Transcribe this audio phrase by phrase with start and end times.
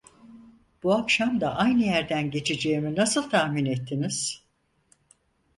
[0.83, 4.43] Bu akşam da aynı yerden geçeceğimi nasıl tahmin ettiniz?